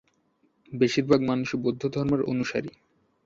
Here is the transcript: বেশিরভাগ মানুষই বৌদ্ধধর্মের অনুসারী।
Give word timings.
বেশিরভাগ 0.73 1.19
মানুষই 1.21 1.57
বৌদ্ধধর্মের 1.63 2.21
অনুসারী। 2.23 2.69